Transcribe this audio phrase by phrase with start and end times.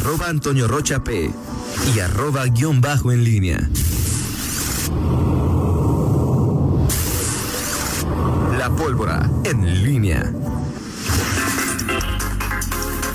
[0.00, 1.30] arroba Antonio Rocha P
[1.94, 3.58] y arroba guion bajo en línea.
[8.58, 10.32] La pólvora en línea.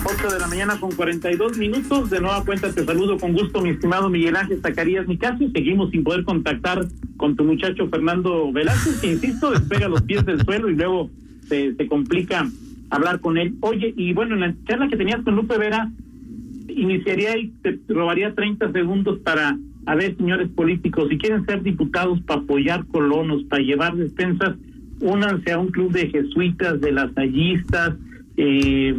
[0.04, 2.12] 8 de la mañana con 42 minutos.
[2.12, 5.49] De nueva cuenta te saludo con gusto, mi estimado Miguel Ángel Zacarías Nicasio.
[5.52, 6.86] Seguimos sin poder contactar
[7.17, 11.09] con tu muchacho Fernando Velázquez, que insisto, despega los pies del suelo y luego
[11.49, 12.47] se, se complica
[12.91, 13.55] hablar con él.
[13.61, 15.89] Oye, y bueno, en la charla que tenías con Lupe Vera,
[16.76, 22.20] iniciaría y te robaría 30 segundos para, a ver, señores políticos, si quieren ser diputados
[22.22, 24.55] para apoyar colonos, para llevar despensas,
[25.02, 27.96] únanse a un club de jesuitas, de lasallistas,
[28.38, 28.96] eh,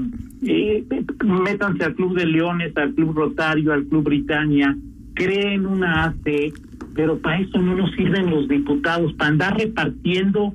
[0.47, 0.85] eh,
[1.25, 4.77] métanse al Club de Leones, al Club Rotario, al Club Britannia,
[5.15, 6.53] creen una AC,
[6.95, 10.55] pero para eso no nos sirven los diputados, para andar repartiendo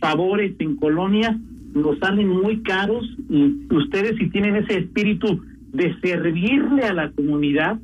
[0.00, 1.36] favores en colonias,
[1.74, 7.78] nos salen muy caros y ustedes si tienen ese espíritu de servirle a la comunidad,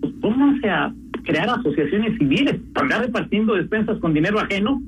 [0.00, 0.92] pues pónganse a
[1.24, 4.82] crear asociaciones civiles, andar repartiendo despensas con dinero ajeno,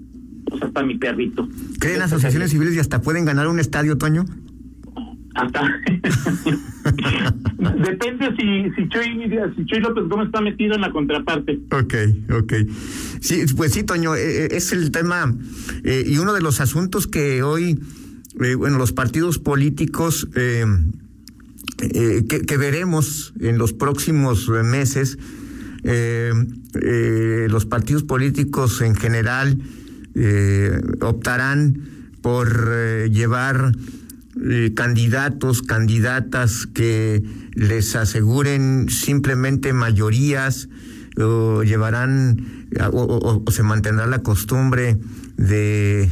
[0.46, 1.48] pues hasta mi perrito.
[1.78, 4.24] ¿Creen asociaciones civiles y hasta pueden ganar un estadio, Toño?
[5.34, 5.62] Hasta.
[7.58, 11.58] Depende si, si, Chuy, si Chuy López Gómez está metido en la contraparte.
[11.70, 11.94] Ok,
[12.38, 12.52] ok.
[13.20, 15.34] Sí, pues sí, Toño, eh, es el tema
[15.84, 17.80] eh, y uno de los asuntos que hoy,
[18.40, 20.66] eh, bueno, los partidos políticos eh,
[21.82, 25.18] eh, que, veremos en los próximos meses,
[25.84, 29.58] los partidos políticos en general
[31.00, 31.88] optarán
[32.22, 32.70] por
[33.10, 33.72] llevar
[34.40, 37.22] eh, candidatos, candidatas que
[37.54, 40.70] les aseguren simplemente mayorías
[41.18, 44.96] o llevarán o, o, se mantendrá la costumbre
[45.36, 46.08] de,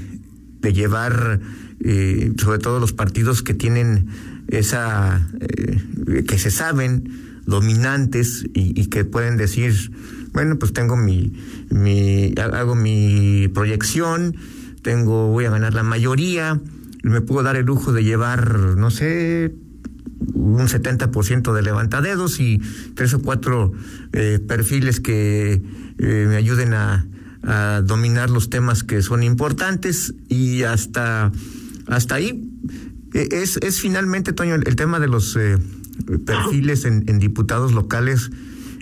[0.60, 1.40] de llevar
[1.82, 4.08] eh, sobre todo los partidos que tienen
[4.50, 9.72] esa eh, que se saben dominantes y, que pueden decir
[10.32, 11.32] bueno pues tengo mi
[11.70, 14.36] mi hago mi proyección
[14.82, 16.60] tengo voy a ganar la mayoría
[17.02, 19.54] me puedo dar el lujo de llevar, no sé,
[20.34, 22.60] un 70% de levantadedos y
[22.94, 23.72] tres o cuatro
[24.12, 25.62] eh, perfiles que
[25.98, 27.06] eh, me ayuden a,
[27.42, 31.32] a, dominar los temas que son importantes y hasta,
[31.86, 32.49] hasta ahí.
[33.14, 35.58] E, es, es finalmente, Toño, el, tema de los eh,
[36.24, 38.30] perfiles en, diputados locales,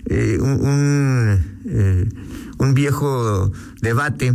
[0.05, 2.09] eh, un, eh,
[2.57, 3.51] un viejo
[3.81, 4.33] debate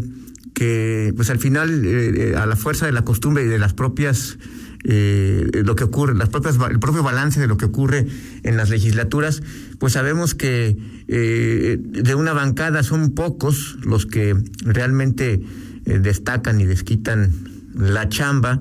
[0.55, 4.39] que pues al final eh, a la fuerza de la costumbre y de las propias
[4.87, 8.07] eh, lo que ocurre, las propias, el propio balance de lo que ocurre
[8.43, 9.43] en las legislaturas,
[9.79, 10.77] pues sabemos que
[11.09, 15.41] eh, de una bancada son pocos los que realmente
[15.87, 17.33] eh, destacan y desquitan
[17.75, 18.61] la chamba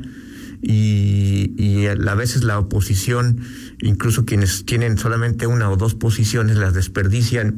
[0.63, 3.41] y, y a veces la oposición,
[3.81, 7.57] incluso quienes tienen solamente una o dos posiciones, las desperdician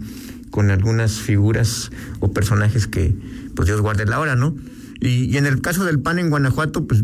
[0.49, 3.16] con algunas figuras o personajes que,
[3.55, 4.55] pues Dios guarde la hora, ¿no?
[4.99, 7.03] Y, en el caso del PAN en Guanajuato, pues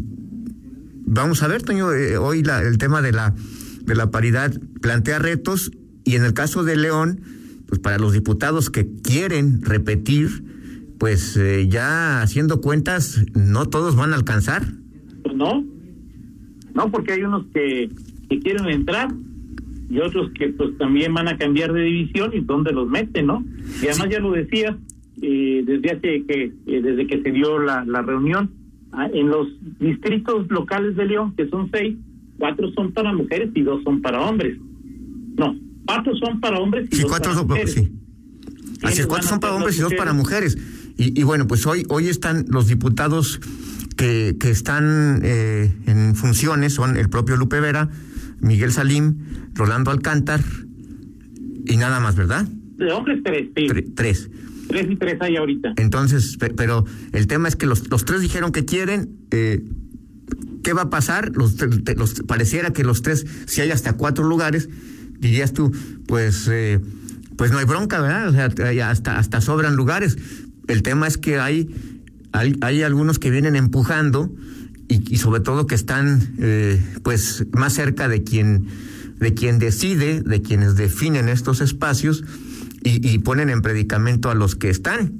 [1.05, 3.35] vamos a ver, Toño, eh, hoy la, el tema de la,
[3.83, 5.71] de la paridad plantea retos
[6.03, 7.21] y en el caso de León,
[7.67, 10.45] pues para los diputados que quieren repetir,
[10.97, 14.65] pues eh, ya haciendo cuentas, no todos van a alcanzar.
[15.23, 15.63] Pues no,
[16.73, 17.89] no, porque hay unos que,
[18.29, 19.09] que quieren entrar
[19.89, 23.43] y otros que pues también van a cambiar de división y dónde los meten, ¿no?
[23.81, 24.77] Y además ya lo decía,
[25.21, 28.51] eh, desde hace que eh, desde que se dio la, la reunión
[28.93, 29.47] ah, en los
[29.79, 31.97] distritos locales de León que son seis
[32.39, 34.57] cuatro son para mujeres y dos son para hombres.
[35.37, 35.55] No
[35.85, 37.73] cuatro son para hombres y sí, dos cuatro para son, mujeres.
[37.73, 37.91] sí.
[38.83, 40.57] así es cuatro son para hombres y dos para mujeres.
[40.97, 43.39] Y, y, bueno pues hoy hoy están los diputados
[44.01, 47.87] que, que están eh, en funciones son el propio Lupe Vera
[48.39, 49.19] Miguel Salim
[49.53, 50.41] Rolando Alcántar
[51.67, 52.47] y nada más verdad
[52.77, 53.67] de hombres tres sí.
[53.95, 54.27] tres
[54.69, 55.73] tres y tres hay ahorita.
[55.77, 59.09] Entonces, pero el tema es que los, los tres dijeron que quieren.
[59.29, 59.63] Eh,
[60.63, 61.31] ¿Qué va a pasar?
[61.35, 61.57] Los,
[61.97, 64.69] los, pareciera que los tres, si hay hasta cuatro lugares,
[65.19, 65.71] dirías tú,
[66.07, 66.79] pues, eh,
[67.35, 68.29] pues no hay bronca, ¿verdad?
[68.29, 70.17] O sea, hasta, hasta sobran lugares.
[70.67, 71.67] El tema es que hay,
[72.31, 74.31] hay, algunos que vienen empujando
[74.87, 78.67] y, sobre todo que están, eh, pues, más cerca de quien,
[79.19, 82.23] de quien decide, de quienes definen estos espacios
[82.83, 85.13] y, ponen en predicamento a los que están.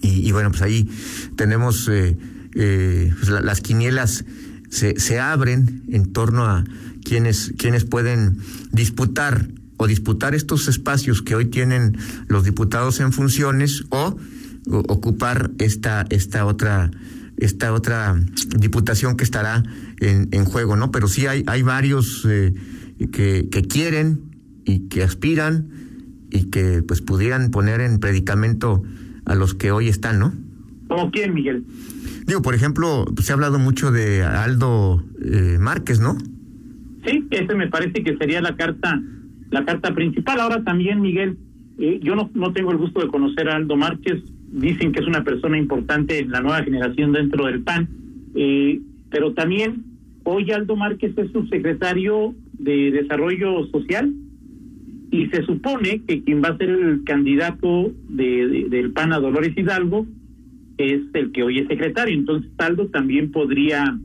[0.00, 0.88] Y, bueno, pues ahí
[1.36, 2.16] tenemos eh,
[2.54, 4.24] eh, pues la, las quinielas
[4.68, 6.64] se, se, abren en torno a
[7.04, 8.38] quienes, quienes pueden
[8.72, 11.96] disputar o disputar estos espacios que hoy tienen
[12.28, 14.16] los diputados en funciones o
[14.66, 16.90] ocupar esta, esta otra
[17.38, 18.14] esta otra
[18.58, 19.62] diputación que estará
[20.00, 20.90] en, en juego, ¿no?
[20.92, 22.54] Pero sí hay, hay varios eh,
[23.10, 24.20] que, que quieren
[24.64, 25.68] y que aspiran
[26.30, 28.82] y que pues pudieran poner en predicamento
[29.24, 30.32] a los que hoy están, ¿no?
[30.88, 31.64] ¿Como quién, Miguel?
[32.26, 36.16] Digo, por ejemplo, se ha hablado mucho de Aldo eh, Márquez, ¿no?
[37.04, 39.00] Sí, ese me parece que sería la carta,
[39.50, 40.40] la carta principal.
[40.40, 41.38] Ahora también, Miguel,
[41.78, 44.22] eh, yo no, no tengo el gusto de conocer a Aldo Márquez.
[44.52, 47.88] Dicen que es una persona importante en la nueva generación dentro del PAN,
[48.34, 49.84] eh, pero también
[50.24, 54.12] hoy Aldo Márquez es subsecretario de Desarrollo Social
[55.10, 59.56] y se supone que quien va a ser el candidato de, del PAN a Dolores
[59.56, 60.06] Hidalgo
[60.78, 62.14] es el que hoy es secretario.
[62.14, 63.98] Entonces Aldo también podría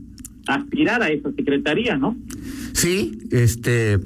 [0.46, 2.16] aspirar a esa secretaría, ¿no?
[2.72, 3.98] Sí, este,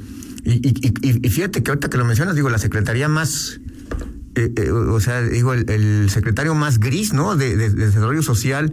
[0.44, 3.60] y, fíjate que ahorita que lo mencionas, digo, la secretaría más,
[4.34, 7.36] eh, eh, o sea, digo, el, secretario más gris, ¿no?
[7.36, 8.72] De, desarrollo social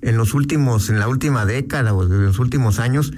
[0.00, 3.12] en los últimos, en la última década o en los últimos años,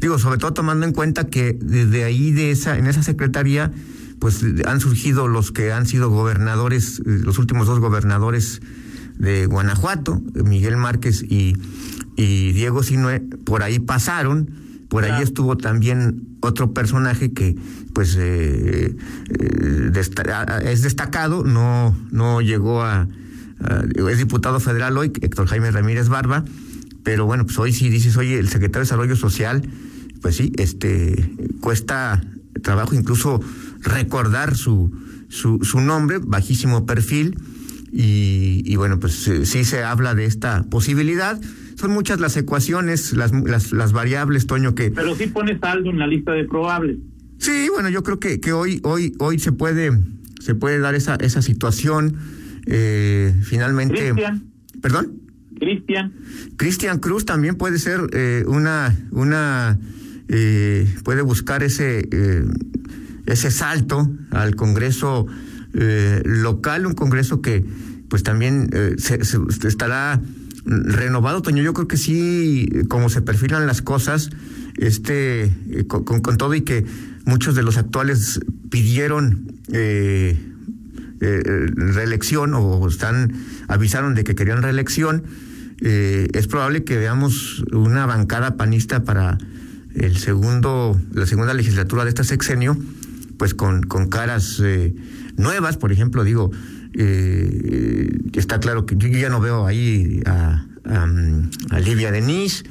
[0.00, 3.70] digo, sobre todo tomando en cuenta que desde ahí, de esa, en esa secretaría,
[4.18, 8.60] pues han surgido los que han sido gobernadores, los últimos dos gobernadores
[9.18, 11.56] de Guanajuato, Miguel Márquez y,
[12.16, 14.50] y Diego Sinue, por ahí pasaron,
[14.88, 17.56] por ahí estuvo también otro personaje que
[17.92, 18.96] pues eh,
[19.28, 19.90] eh,
[20.64, 23.08] es destacado, no, no llegó a,
[24.10, 26.44] es diputado federal hoy, Héctor Jaime Ramírez Barba,
[27.02, 29.62] pero bueno, pues hoy sí dices, oye, el secretario de Desarrollo Social,
[30.22, 32.22] pues sí, este cuesta
[32.62, 33.40] trabajo incluso
[33.80, 34.92] recordar su,
[35.28, 37.36] su, su nombre, bajísimo perfil,
[37.98, 41.40] y, bueno, pues eh, sí se habla de esta posibilidad.
[41.76, 44.90] Son muchas las ecuaciones, las, las, las variables, Toño, que...
[44.90, 46.96] Pero sí pones algo en la lista de probables.
[47.38, 49.90] Sí, bueno, yo creo que, que hoy, hoy, hoy se puede,
[50.40, 52.16] se puede dar esa, esa situación.
[52.66, 54.12] Eh, finalmente...
[54.12, 54.44] Cristian.
[54.80, 55.20] ¿Perdón?
[55.58, 56.12] Cristian.
[56.56, 59.78] Cristian Cruz también puede ser eh, una, una
[60.28, 62.44] eh, puede buscar ese, eh,
[63.26, 65.26] ese salto al Congreso
[65.74, 67.64] eh, local, un Congreso que
[68.08, 69.18] pues también eh, se,
[69.66, 70.20] estará
[70.66, 71.62] renovado, Toño.
[71.62, 74.30] Yo creo que sí, como se perfilan las cosas,
[74.76, 76.84] este, eh, con, todo y que
[77.24, 78.40] muchos de los actuales
[78.70, 80.38] pidieron eh,
[81.18, 83.32] reelección o están
[83.68, 85.24] avisaron de que querían reelección,
[85.78, 89.38] es probable que veamos una bancada panista para
[89.94, 92.78] el segundo, la segunda legislatura de este sexenio,
[93.38, 94.62] pues con, con caras
[95.36, 96.50] nuevas, por ejemplo, digo,
[96.96, 102.64] eh, está claro que yo ya no veo ahí a, a, Livia Denise.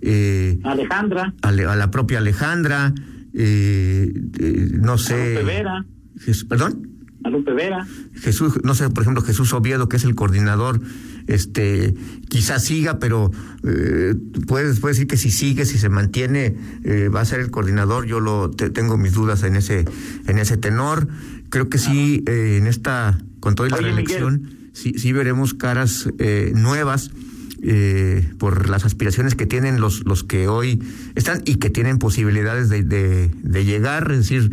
[0.00, 1.34] Eh, Alejandra.
[1.42, 2.92] A, la propia Alejandra.
[3.34, 5.38] Eh, eh no sé.
[5.38, 5.86] A Vera.
[6.48, 6.88] ¿Perdón?
[7.24, 7.86] A Lupe Vera.
[8.14, 10.80] Jesús, no sé, por ejemplo, Jesús Oviedo, que es el coordinador,
[11.28, 11.94] este,
[12.28, 13.30] quizás siga, pero
[13.64, 14.14] eh,
[14.46, 18.06] puedes, puedes decir que si sigue, si se mantiene, eh, va a ser el coordinador.
[18.06, 19.84] Yo lo tengo mis dudas en ese,
[20.26, 21.08] en ese tenor.
[21.48, 26.52] Creo que sí, eh, en esta, con toda la reelección, sí, sí veremos caras eh,
[26.54, 27.10] nuevas.
[27.64, 30.82] Eh, por las aspiraciones que tienen los, los que hoy
[31.14, 34.50] están y que tienen posibilidades de, de, llegar, es decir,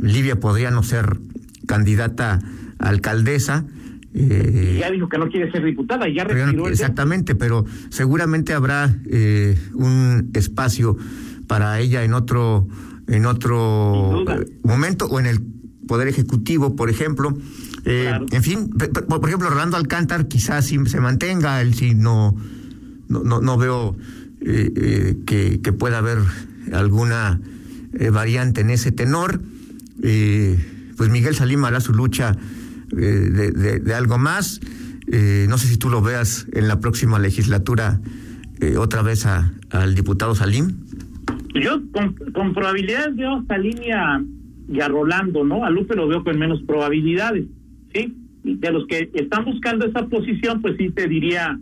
[0.00, 1.18] Livia podría no ser
[1.66, 2.38] candidata
[2.78, 3.64] a alcaldesa.
[4.14, 9.58] Eh, ya dijo que no quiere ser diputada, ya retiró Exactamente, pero seguramente habrá eh,
[9.74, 10.96] un espacio
[11.48, 12.68] para ella en otro
[13.08, 14.24] en otro
[14.62, 15.40] momento o en el
[15.88, 17.36] Poder Ejecutivo, por ejemplo.
[17.88, 22.34] Eh, en fin, por, ejemplo, Rolando Alcántar quizás sí se mantenga, él sí no,
[23.08, 23.96] no, no, veo
[24.40, 26.18] eh, eh, que, que, pueda haber
[26.72, 27.40] alguna
[28.12, 29.40] variante en ese tenor.
[30.00, 32.36] pues Miguel Salim hará su lucha
[32.88, 34.60] de, de, algo más.
[35.48, 38.00] no sé si tú lo veas en la próxima legislatura
[38.78, 40.74] otra vez a, al diputado Salim.
[41.54, 44.20] Yo con, con probabilidades veo a Salim y a,
[44.68, 45.64] y a Rolando, ¿no?
[45.64, 47.46] A Lupe lo veo con menos probabilidades,
[47.96, 48.14] ¿sí?
[48.44, 51.58] de los que están buscando esa posición, pues sí te diría,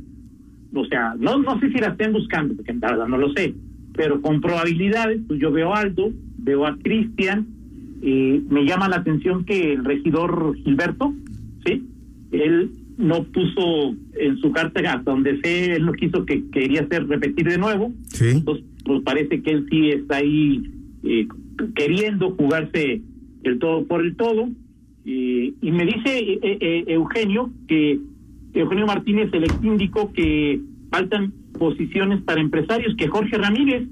[0.74, 3.54] o sea, no, no sé si la estén buscando, porque en verdad no lo sé,
[3.94, 7.46] pero con probabilidades, pues yo veo a Aldo, veo a Cristian,
[8.02, 11.14] y me llama la atención que el regidor Gilberto,
[11.64, 11.88] ¿sí?
[12.32, 17.06] Él no puso en su carta hasta donde sé, él no quiso que quería hacer
[17.08, 17.92] repetir de nuevo.
[18.08, 18.26] Sí.
[18.28, 20.70] Entonces, pues parece que él sí está ahí
[21.02, 21.26] eh,
[21.74, 23.00] queriendo jugarse
[23.44, 24.50] el todo por el todo.
[25.04, 28.00] Y me dice eh, eh, Eugenio que
[28.54, 33.88] Eugenio Martínez, el ex síndico, que faltan posiciones para empresarios, que Jorge Ramírez.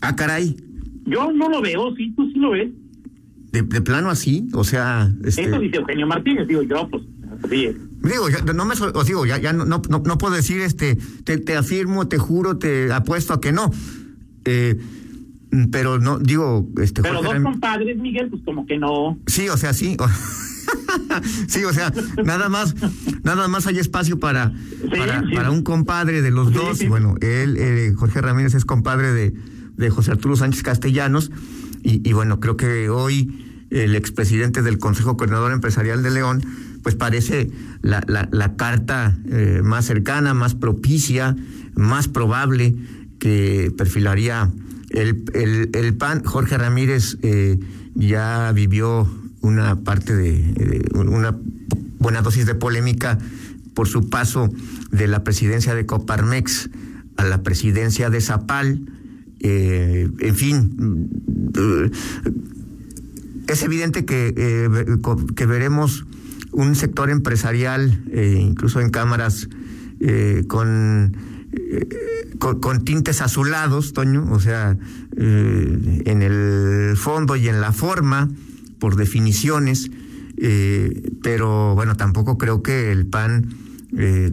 [0.00, 0.56] Ah, caray.
[1.04, 2.70] Yo no lo veo, sí, tú sí lo ves.
[3.52, 5.12] De, plano así, o sea...
[5.22, 5.42] Este...
[5.42, 7.04] Eso dice Eugenio Martínez, digo yo, pues...
[7.48, 11.38] Digo, ya, no me os digo, ya, ya no, no, no, puedo decir, este, te,
[11.38, 13.70] te afirmo, te juro, te apuesto a que no.
[14.44, 14.78] Eh,
[15.70, 17.02] pero no, digo, este.
[17.02, 19.18] Pero dos compadres, Miguel, pues como que no.
[19.26, 19.96] Sí, o sea, sí.
[21.46, 21.92] sí, o sea,
[22.24, 22.74] nada más,
[23.22, 24.52] nada más hay espacio para,
[24.90, 26.86] para, un compadre de los dos.
[26.88, 29.34] Bueno, él, eh, Jorge Ramírez, es compadre de,
[29.76, 31.30] de José Arturo Sánchez Castellanos.
[31.86, 36.42] Y, bueno, creo que hoy el expresidente del Consejo Coordinador Empresarial de León,
[36.82, 37.50] pues parece
[37.82, 41.36] la, la, carta eh, más cercana, más propicia,
[41.74, 42.74] más probable
[43.18, 44.50] que perfilaría
[44.94, 46.24] el, el, el PAN.
[46.24, 47.58] Jorge Ramírez eh,
[47.94, 49.08] ya vivió
[49.40, 51.36] una parte de, una
[51.98, 53.18] buena dosis de polémica
[53.74, 54.50] por su paso
[54.90, 56.70] de la presidencia de Coparmex
[57.16, 58.80] a la presidencia de Zapal.
[59.40, 61.10] Eh, en fin,
[61.56, 61.90] eh,
[63.48, 64.68] es evidente que, eh,
[65.36, 66.06] que veremos
[66.52, 69.48] un sector empresarial, incluso en cámaras,
[70.46, 71.16] con,
[72.38, 74.76] con, tintes azulados, Toño, o sea,
[75.16, 78.30] en el fondo y en la forma,
[78.78, 79.90] por definiciones,
[80.36, 83.54] eh, pero bueno, tampoco creo que el PAN
[83.96, 84.32] eh,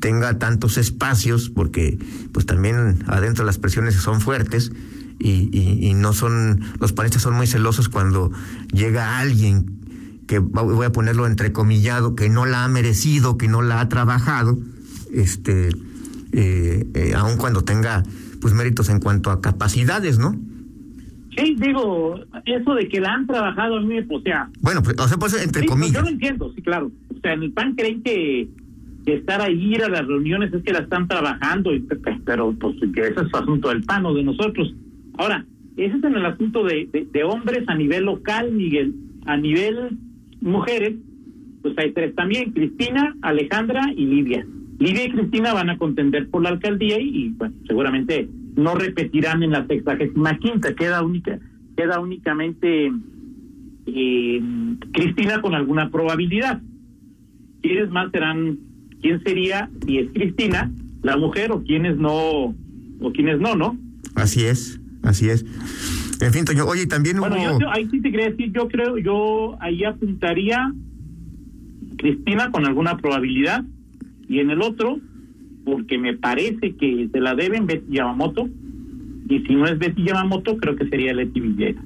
[0.00, 1.98] tenga tantos espacios, porque
[2.32, 4.72] pues también adentro las presiones son fuertes
[5.18, 8.32] y, no son, los panistas son muy celosos cuando
[8.72, 9.78] llega alguien
[10.26, 14.58] que voy a ponerlo entrecomillado, que no la ha merecido, que no la ha trabajado,
[15.12, 15.70] este,
[16.32, 18.02] eh, aun cuando tenga
[18.40, 20.34] pues méritos en cuanto a capacidades, ¿no?
[21.36, 24.50] Sí, digo, eso de que la han trabajado a mí, o sea.
[24.60, 25.94] Bueno, pues, o sea, pues entre pues, comillas.
[25.94, 26.90] yo lo entiendo, sí, claro.
[27.08, 28.48] O sea, en el PAN creen que,
[29.06, 31.86] estar ahí, ir a las reuniones, es que la están trabajando, y,
[32.24, 34.74] pero pues que ese es asunto del PAN o de nosotros.
[35.18, 35.44] Ahora,
[35.76, 38.94] ese es en el asunto de, de, hombres a nivel local, Miguel.
[39.26, 39.98] A nivel
[40.40, 40.96] mujeres,
[41.62, 44.46] pues hay tres también: Cristina, Alejandra y Livia.
[44.80, 49.42] Livia y Cristina van a contender por la alcaldía y, y bueno, seguramente no repetirán
[49.42, 51.38] en la sexagésima quinta, queda única,
[51.76, 52.90] queda únicamente
[53.86, 54.42] eh,
[54.92, 56.60] Cristina con alguna probabilidad.
[57.62, 58.58] ¿Quiénes más serán?
[59.02, 60.70] ¿Quién sería, si es Cristina,
[61.02, 62.54] la mujer o quiénes no,
[63.00, 63.76] o quiénes no, no?
[64.14, 65.44] Así es, así es.
[66.22, 69.56] En fin, Toño, oye, también bueno, yo, ahí sí te quería decir, yo creo, yo
[69.60, 70.72] ahí apuntaría
[71.96, 73.62] Cristina con alguna probabilidad
[74.30, 75.00] y en el otro
[75.64, 78.48] porque me parece que se la deben Betty Yamamoto,
[79.28, 81.84] y si no es Betty Yamamoto, creo que sería Leti Villegas.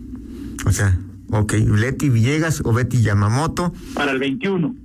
[0.66, 0.98] O sea,
[1.30, 3.72] ok, Leti Villegas o Betty Yamamoto.
[3.94, 4.76] Para el 21.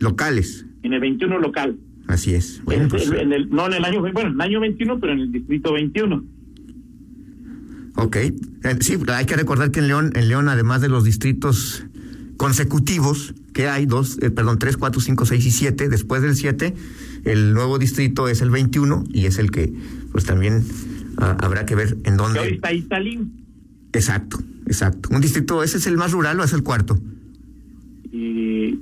[0.00, 0.66] Locales.
[0.82, 1.78] En el 21 local.
[2.06, 2.62] Así es.
[2.64, 5.20] Bueno, pues, en el, no en el año, bueno, en el año 21, pero en
[5.20, 6.24] el distrito 21.
[7.96, 8.32] Ok, eh,
[8.80, 11.84] sí, hay que recordar que en León, en León, además de los distritos
[12.38, 16.74] consecutivos que hay, dos, eh, perdón, tres, cuatro, cinco, seis y siete, después del siete,
[17.24, 19.72] el nuevo distrito es el 21 y es el que
[20.12, 20.62] pues también
[21.18, 22.38] ah, habrá que ver en dónde.
[22.38, 23.44] Hoy está Italín.
[23.92, 25.10] Exacto, exacto.
[25.12, 26.98] Un distrito, ¿ese es el más rural o es el cuarto?
[28.12, 28.78] Y,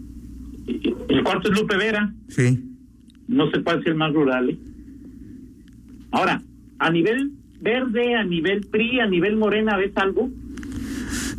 [1.09, 2.13] el cuarto es Lupe Vera.
[2.29, 2.63] Sí.
[3.27, 4.51] No sé cuál es el más rural.
[4.51, 4.59] ¿eh?
[6.11, 6.43] Ahora,
[6.79, 10.31] a nivel verde, a nivel PRI, a nivel Morena, ¿ves algo?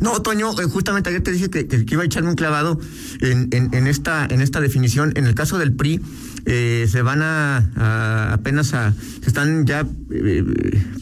[0.00, 2.78] No, Toño, eh, justamente ayer te dije que, iba a echarme un clavado
[3.20, 5.12] en, en, esta, en esta definición.
[5.16, 6.00] En el caso del PRI,
[6.46, 10.44] eh, se van a, apenas a, se están ya eh,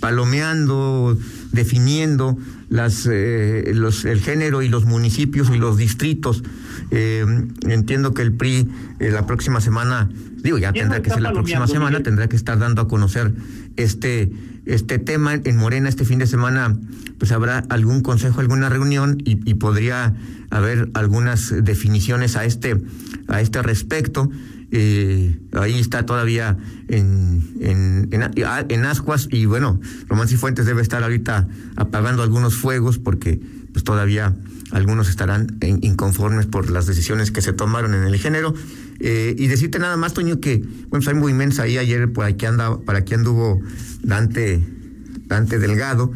[0.00, 1.19] palomeando,
[1.53, 2.38] definiendo
[2.69, 6.43] las, los, el género y los municipios y los distritos.
[6.91, 12.02] entiendo que el PRI la próxima semana, digo, ya tendrá que ser la próxima semana,
[12.02, 13.35] tendrá que estar dando a conocer
[13.76, 14.31] este
[14.66, 16.76] este tema en Morena este fin de semana
[17.19, 20.14] pues habrá algún consejo, alguna reunión y, podría
[20.50, 22.81] haber algunas definiciones a este
[23.28, 24.31] a este respecto.
[24.73, 26.57] Eh, ahí está todavía
[26.88, 33.40] en, en, en, Ascuas y bueno, Román Cifuentes debe estar ahorita apagando algunos fuegos porque
[33.73, 34.35] pues todavía
[34.73, 38.55] algunos estarán inconformes por las decisiones que se tomaron en el género.
[39.00, 42.47] Eh, y decirte nada más, Toño, que bueno, pues hay movimientos ahí ayer por aquí
[42.47, 43.61] anda, para aquí anduvo
[44.03, 44.61] Dante,
[45.26, 46.12] Dante Delgado,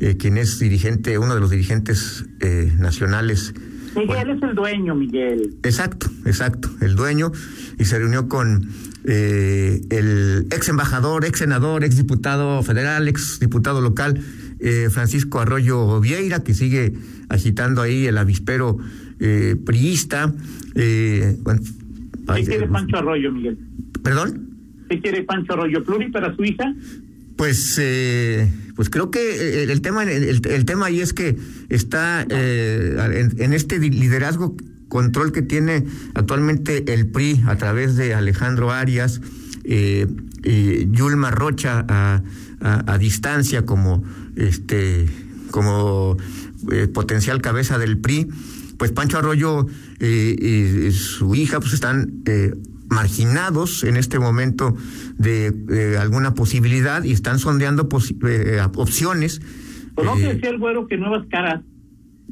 [0.00, 3.54] eh, quien es dirigente, uno de los dirigentes eh, nacionales.
[3.94, 5.54] Miguel es el dueño, Miguel.
[5.62, 7.30] Exacto, exacto, el dueño,
[7.78, 8.68] y se reunió con
[9.04, 14.22] el ex embajador, ex senador, ex diputado federal, ex diputado local,
[14.90, 16.94] Francisco Arroyo Vieira, que sigue
[17.28, 18.78] agitando ahí el avispero
[19.66, 20.32] priista.
[21.42, 21.60] bueno,
[22.34, 23.58] ¿Qué quiere Pancho Arroyo, Miguel?
[24.02, 24.48] ¿Perdón?
[24.88, 25.84] ¿Qué quiere Pancho Arroyo?
[25.84, 26.74] ¿Pluri para su hija?
[27.36, 31.36] Pues, eh, pues creo que eh, el, tema, el, tema ahí es que
[31.68, 32.96] está eh,
[33.38, 34.56] en, este liderazgo
[34.88, 39.20] control que tiene actualmente el PRI a través de Alejandro Arias,
[39.64, 40.06] eh,
[40.90, 42.22] Yulma Rocha a,
[42.60, 44.04] a, distancia como
[44.36, 45.06] este
[45.50, 46.16] como
[46.70, 48.28] eh, potencial cabeza del PRI,
[48.82, 49.64] pues Pancho Arroyo
[50.00, 52.24] y su hija pues están
[52.88, 54.76] marginados en este momento
[55.18, 57.88] de alguna posibilidad y están sondeando
[58.74, 59.40] opciones.
[59.94, 61.60] Pues no decía el güero que nuevas caras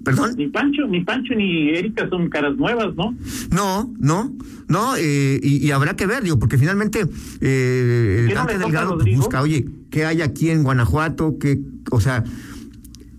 [0.05, 0.35] ¿Perdón?
[0.37, 3.15] Ni Pancho, ni Pancho ni Erika son caras nuevas, ¿no?
[3.51, 4.33] No, no,
[4.69, 7.05] no, eh, y, habrá que ver, digo, porque finalmente
[7.41, 11.37] eh, el Dante Delgado busca, oye, ¿qué hay aquí en Guanajuato?
[11.39, 12.25] ¿Qué, o sea,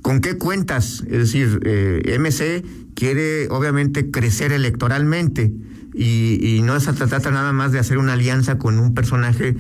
[0.02, 1.04] ¿con qué cuentas?
[1.08, 5.54] Es decir, eh, MC quiere obviamente crecer electoralmente
[5.94, 9.56] y, y no se trata nada más de hacer una alianza con un personaje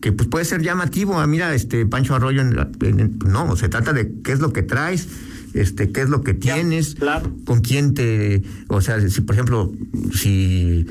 [0.00, 1.18] que pues puede ser llamativo.
[1.18, 5.08] Ah, mira, este Pancho Arroyo, no, se trata de qué es lo que traes
[5.54, 6.96] este, qué es lo que tienes,
[7.44, 9.72] con quién te, o sea, si por ejemplo,
[10.12, 10.84] si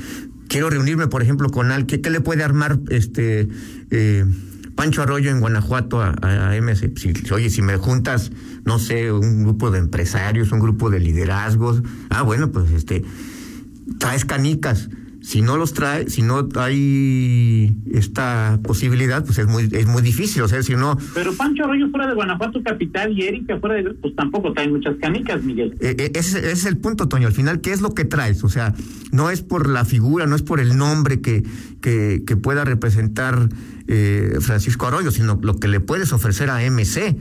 [0.48, 3.50] quiero reunirme, por ejemplo, con alguien, ¿qué, le puede armar este
[3.92, 4.26] eh,
[4.76, 6.98] Pancho Arroyo en Guanajuato a, a, MC?
[6.98, 8.32] Si, oye, si me juntas,
[8.66, 13.04] no sé, un grupo de empresarios, un grupo de liderazgos, ah, bueno, pues este,
[14.00, 14.90] traes canicas
[15.24, 20.42] si no los trae, si no hay esta posibilidad, pues es muy es muy difícil,
[20.42, 20.98] o sea, si no...
[21.14, 23.94] Pero Pancho Arroyo fuera de Guanajuato capital y Erika fuera de...
[23.94, 25.78] pues tampoco traen muchas canicas, Miguel.
[25.80, 28.44] Eh, eh, ese, es el punto, Toño, al final, ¿qué es lo que traes?
[28.44, 28.76] O sea,
[29.14, 31.44] no es por la figura, no es por el nombre que,
[31.80, 33.48] que, que pueda representar
[33.88, 37.16] eh, Francisco Arroyo, sino lo que le puedes ofrecer a MC.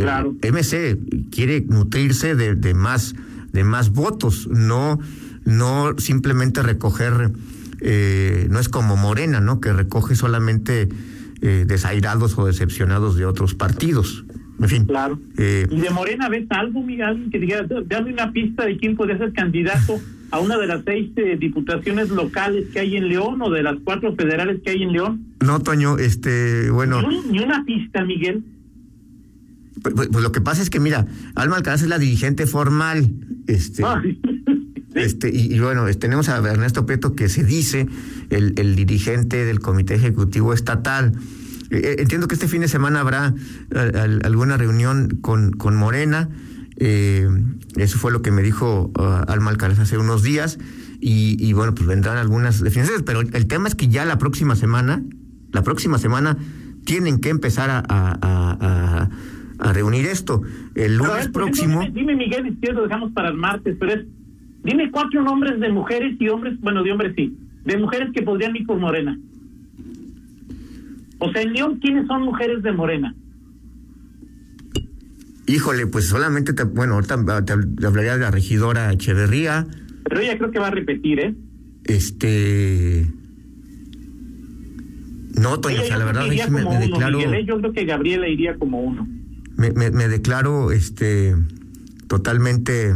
[0.00, 0.34] claro.
[0.42, 0.98] MC
[1.30, 3.14] quiere nutrirse de, de más
[3.52, 4.98] de más votos, no
[5.44, 7.32] no simplemente recoger,
[7.80, 9.60] eh, no es como Morena, ¿no?
[9.60, 10.88] Que recoge solamente
[11.42, 14.23] eh, desairados o decepcionados de otros partidos.
[14.60, 14.84] En fin.
[14.86, 15.18] Claro.
[15.36, 17.28] Eh, ¿Y de Morena ves algo, Miguel?
[17.30, 21.10] Que diga, dame una pista de quién podría ser candidato a una de las seis
[21.38, 25.26] diputaciones locales que hay en León o de las cuatro federales que hay en León.
[25.40, 27.02] No, Toño, este, bueno.
[27.30, 28.44] Ni, una pista, Miguel.
[29.82, 33.10] Pues, pues, pues, lo que pasa es que, mira, Alma Alcázar es la dirigente formal.
[33.46, 33.84] Este.
[34.94, 37.88] Este, y, bueno, tenemos a Ernesto Prieto que se dice
[38.30, 41.12] el, el dirigente del Comité Ejecutivo Estatal.
[41.70, 43.34] Eh, entiendo que este fin de semana habrá
[44.24, 46.28] alguna reunión con, con Morena.
[46.76, 47.28] Eh,
[47.76, 50.58] eso fue lo que me dijo uh, Alma Alcalá hace unos días.
[51.06, 53.02] Y, bueno, pues vendrán algunas definiciones.
[53.02, 55.02] Pero el tema es que ya la próxima semana,
[55.52, 56.38] la próxima semana,
[56.86, 59.08] tienen que empezar a, a,
[59.58, 60.40] a, reunir esto.
[60.74, 61.80] El lunes próximo.
[61.82, 64.06] Dime, dime, Miguel, si lo dejamos para el martes, pero es
[64.64, 68.56] Dime cuatro nombres de mujeres y hombres, bueno, de hombres sí, de mujeres que podrían
[68.56, 69.18] ir por Morena.
[71.18, 73.14] O sea, en León, ¿quiénes son mujeres de Morena?
[75.46, 77.52] Híjole, pues solamente te, bueno, ahorita te,
[77.86, 79.66] hablaría de la regidora Echeverría.
[80.04, 81.34] Pero ella creo que va a repetir, ¿eh?
[81.84, 83.10] Este.
[85.38, 87.20] No, Toño, o sea, la verdad me, me declaro.
[87.20, 87.44] ¿eh?
[87.44, 89.06] Yo creo que Gabriela iría como uno.
[89.56, 91.34] Me, me, me declaro, este,
[92.08, 92.94] totalmente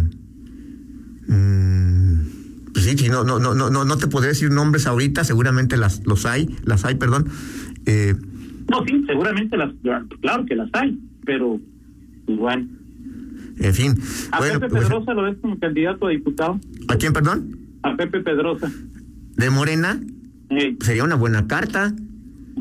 [1.29, 5.77] Mm, pues sí, sí, no, no, no, no, no te podría decir nombres ahorita, seguramente
[5.77, 7.29] las, los hay, las hay, perdón.
[7.89, 8.15] Eh,
[8.71, 9.73] no, sí, seguramente las,
[10.21, 11.59] claro que las hay, pero
[12.27, 12.69] igual.
[13.59, 13.95] En fin.
[14.31, 16.61] ¿A Pepe pues, Pedrosa lo ves como candidato a diputado?
[16.89, 17.57] ¿A quién, perdón?
[17.83, 18.71] A Pepe Pedrosa.
[19.37, 19.99] ¿De Morena?
[20.81, 21.95] Sería una buena carta.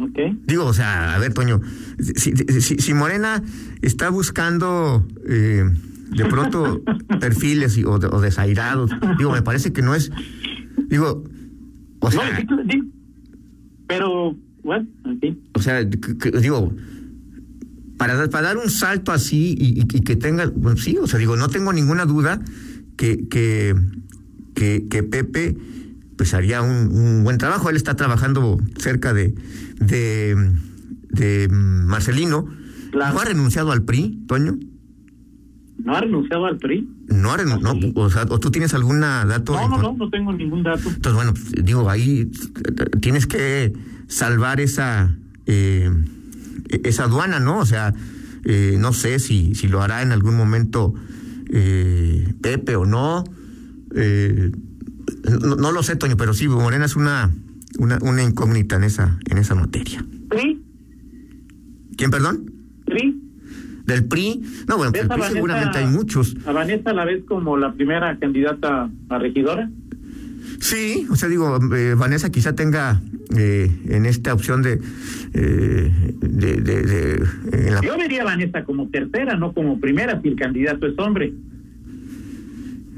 [0.10, 0.40] Okay.
[0.46, 1.60] Digo, o sea, a ver, Toño,
[2.00, 3.42] si, si, si Morena
[3.82, 5.64] está buscando eh,
[6.16, 6.82] de pronto
[7.20, 8.92] perfiles o, desairados.
[9.18, 10.12] Digo, me parece que no es.
[10.88, 11.24] Digo,
[12.00, 12.22] o sea.
[12.38, 12.64] pero,
[14.68, 14.86] bueno,
[15.54, 16.74] O sea, digo,
[17.98, 20.52] para, para dar un salto así y, que tenga.
[20.54, 22.42] Bueno, sí, o sea, digo, no tengo ninguna duda
[22.98, 23.74] que, que,
[24.54, 25.56] que, Pepe
[26.18, 27.70] pues haría un, buen trabajo.
[27.70, 29.36] Él está trabajando cerca de,
[29.80, 30.36] de,
[31.12, 32.46] de Marcelino.
[32.92, 34.58] ¿No ha renunciado al PRI, Toño?
[35.78, 36.90] ¿No ha renunciado al PRI?
[37.08, 39.54] No ha renunciado, o sea, ¿o tú tienes algún dato?
[39.54, 40.90] No, no, no, no tengo ningún dato.
[40.90, 42.30] Entonces, bueno, digo, ahí
[43.00, 43.72] tienes que
[44.08, 45.16] salvar esa,
[45.46, 45.92] eh,
[46.84, 47.60] esa aduana, ¿no?
[47.60, 47.94] O sea,
[48.46, 50.94] eh, no sé si, si lo hará en algún momento
[51.50, 53.24] eh, Pepe o no.
[55.42, 55.72] no.
[55.72, 57.32] lo sé, Toño, pero sí, Morena es una,
[57.80, 60.04] una, una incógnita en esa, en esa materia.
[60.30, 60.62] ¿PRI?
[61.96, 62.52] ¿Quién, perdón?
[62.86, 63.28] ¿PRI?
[63.88, 64.44] del PRI.
[64.68, 66.36] No, bueno, pues seguramente hay muchos.
[66.46, 69.72] ¿A Vanessa la ves como la primera candidata a regidora?
[70.60, 73.02] Sí, o sea, digo, eh, Vanessa quizá tenga
[73.36, 74.80] eh, en esta opción de...
[75.34, 75.92] Eh,
[76.22, 77.28] de, de,
[77.84, 81.34] Yo vería a Vanessa como tercera, no como primera, si el candidato es hombre.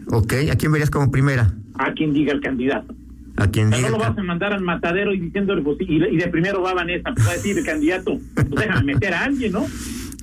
[0.07, 1.53] Ok, ¿a quién verías como primera?
[1.75, 2.95] A quien diga el candidato.
[3.37, 3.89] A quien diga.
[3.89, 7.11] No lo vas a mandar al matadero y diciendo, pues, y, de primero va Vanessa,
[7.13, 9.65] pues va a decir el candidato, pues déjame meter a alguien, ¿no?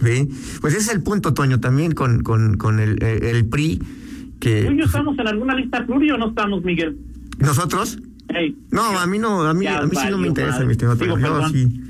[0.03, 0.29] Sí,
[0.61, 3.81] pues ese es el punto, Toño, también con, con, con el, eh, el PRI,
[4.41, 4.65] que...
[4.65, 6.97] ¿Tú y yo estamos en alguna lista pluria o no estamos, Miguel?
[7.39, 7.99] ¿Nosotros?
[8.29, 10.73] Ey, No, a mí no, a mí, Ya a mí sí no me interesa, mi
[10.73, 11.53] estimado perdón.
[11.53, 11.81] sí.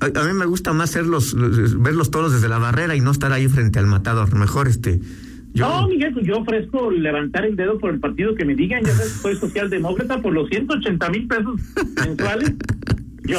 [0.00, 3.00] A, a mí me gusta más ser los, los- verlos todos desde la barrera y
[3.00, 4.34] no estar ahí frente al matador.
[4.34, 5.00] Mejor este...
[5.52, 8.84] Yo, No, Miguel, pues yo ofrezco levantar el dedo por el partido que me digan.
[8.84, 11.60] Ya sabes, soy socialdemócrata por los 180 mil pesos
[12.06, 12.54] mensuales.
[13.24, 13.38] Yo.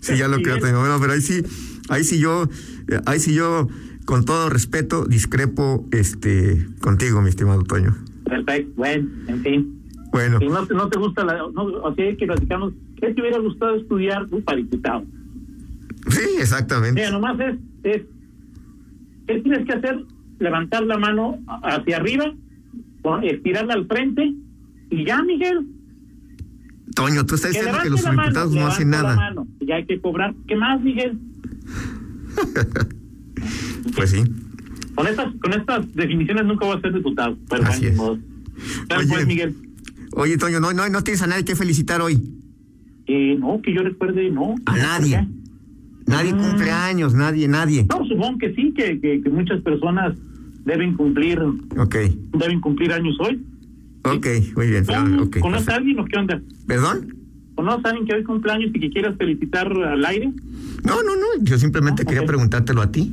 [0.00, 0.78] Sí, ya lo creo, Toño.
[0.78, 1.42] Bueno, pero ahí sí,
[1.90, 2.48] ahí sí yo,
[3.06, 3.68] ahí sí yo,
[4.04, 7.94] con todo respeto, discrepo este contigo, mi estimado Toño.
[8.24, 9.77] Perfecto, bueno, en fin.
[10.18, 11.34] Bueno, Si no, te- no te gusta la.
[11.38, 12.72] No, o sea, que platicamos.
[13.00, 15.04] ¿Qué te hubiera gustado estudiar tú para diputado?
[16.08, 17.00] sí, exactamente.
[17.00, 18.02] Mira, nomás es, es.
[19.26, 20.04] ¿Qué tienes que hacer?
[20.38, 22.32] Levantar la mano hacia arriba,
[23.22, 24.32] estirarla al frente
[24.90, 25.66] y ya, Miguel.
[26.94, 29.28] Toño, tú estás Que diciendo que los mano, diputados no hacen levanta la nada.
[29.30, 30.34] mano, ya hay que cobrar.
[30.46, 31.18] ¿Qué más, Miguel?
[33.94, 34.22] Pues sí.
[34.94, 37.36] Con estas, con estas definiciones nunca voy a ser diputado.
[37.48, 38.96] Pero Así bueno, es.
[38.98, 39.06] Oye.
[39.08, 39.54] pues, Miguel.
[40.12, 42.20] Oye, Toño, no, no, no tienes a nadie que felicitar hoy.
[43.06, 44.54] Eh, no, que yo recuerde, no.
[44.66, 45.26] A nadie.
[46.06, 46.38] Nadie Mm.
[46.38, 47.86] cumple años, nadie, nadie.
[47.88, 50.16] No, supongo que sí, que, que, que muchas personas
[50.64, 51.38] deben cumplir
[51.78, 51.96] Ok,
[52.38, 53.40] deben cumplir años hoy.
[54.04, 54.84] ok, muy bien.
[54.86, 55.22] ¿Cómo?
[55.24, 56.40] ok, ¿Conoces a alguien o qué onda?
[56.66, 57.14] ¿Perdón?
[57.54, 60.32] ¿Conoces a alguien que hoy cumpleaños y que quieras felicitar al aire?
[60.84, 63.12] No, no, no, yo simplemente Ah, quería preguntártelo a ti.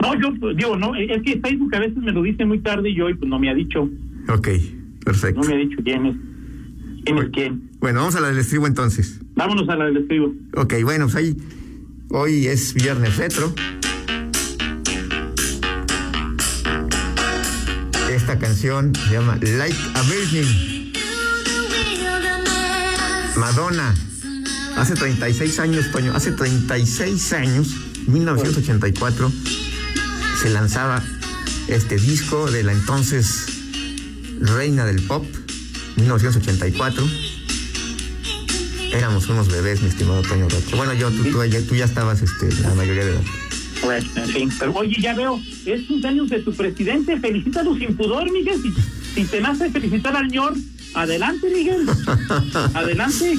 [0.00, 2.90] No, yo pues, digo, no, es que Facebook a veces me lo dice muy tarde
[2.90, 3.88] y yo hoy pues no me ha dicho,
[4.28, 4.48] Ok,
[5.04, 5.40] perfecto.
[5.40, 6.16] no me ha dicho quién es,
[7.06, 7.70] quién es quién.
[7.80, 9.20] Bueno, vamos a la del estribo entonces.
[9.34, 10.34] Vámonos a la del escribo.
[10.56, 11.36] Ok, bueno, pues ahí,
[12.10, 13.54] hoy es viernes retro.
[18.10, 20.92] Esta canción se llama Like a Virgin,
[23.36, 23.94] Madonna.
[24.76, 27.74] Hace 36 años, Toño, hace 36 años,
[28.08, 29.32] 1984,
[30.42, 31.02] se lanzaba
[31.68, 33.46] este disco de la entonces
[34.40, 35.24] reina del pop,
[35.96, 37.04] 1984.
[38.92, 40.76] Éramos unos bebés, mi estimado Toño Rocha.
[40.76, 43.22] Bueno, yo, tú, tú, ya, tú ya estabas este, la mayoría de edad.
[43.82, 44.50] Bueno, en fin.
[44.58, 48.60] Pero oye, ya veo, es cumpleaños de tu presidente, felicítalo sin pudor, Miguel.
[48.62, 48.72] Si,
[49.14, 50.54] si te nace felicitar al señor,
[50.94, 51.86] adelante, Miguel.
[52.74, 53.38] Adelante.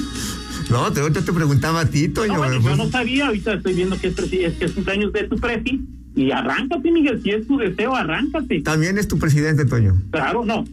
[0.70, 2.34] No, te, yo te preguntaba a ti, Toño.
[2.34, 5.12] No, bueno, pues, yo no sabía, ahorita estoy viendo que es, es que es cumpleaños
[5.12, 5.80] de tu presi.
[6.14, 8.60] Y arráncate, Miguel, si es tu deseo, arráncate.
[8.60, 10.02] También es tu presidente, Toño.
[10.10, 10.64] Claro, no.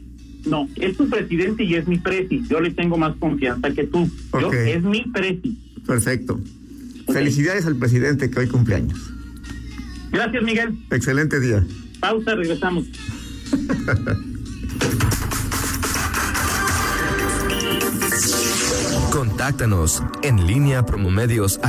[0.46, 2.44] No, es tu presidente y es mi presi.
[2.50, 4.10] Yo le tengo más confianza que tú.
[4.40, 4.54] Yo, Ok.
[4.54, 5.58] es mi presi.
[5.86, 6.40] Perfecto.
[7.12, 9.00] Felicidades al presidente que hoy cumpleaños.
[10.12, 10.76] Gracias, Miguel.
[10.92, 11.66] Excelente día.
[12.00, 12.86] Pausa, regresamos.
[19.12, 21.60] Contáctanos en línea promomedios